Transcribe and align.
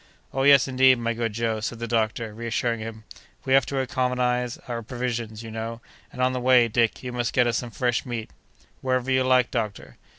"Oh, 0.33 0.41
yes, 0.41 0.67
indeed, 0.67 0.97
my 0.97 1.13
good 1.13 1.31
Joe," 1.31 1.59
said 1.59 1.77
the 1.77 1.85
doctor, 1.87 2.33
reassuring 2.33 2.79
him; 2.79 3.03
"we 3.45 3.53
have 3.53 3.67
to 3.67 3.77
economize 3.77 4.57
our 4.67 4.81
provisions, 4.81 5.43
you 5.43 5.51
know; 5.51 5.79
and 6.11 6.23
on 6.23 6.33
the 6.33 6.39
way, 6.41 6.67
Dick, 6.67 7.03
you 7.03 7.11
must 7.11 7.33
get 7.33 7.45
us 7.45 7.59
some 7.59 7.69
fresh 7.69 8.03
meat." 8.03 8.31
"Whenever 8.81 9.11
you 9.11 9.23
like, 9.23 9.51
doctor." 9.51 9.97